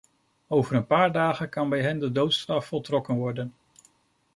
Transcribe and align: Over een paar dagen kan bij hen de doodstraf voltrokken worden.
Over 0.47 0.75
een 0.75 0.87
paar 0.87 1.11
dagen 1.11 1.49
kan 1.49 1.69
bij 1.69 1.81
hen 1.81 1.99
de 1.99 2.11
doodstraf 2.11 2.65
voltrokken 2.65 3.15
worden. 3.15 3.53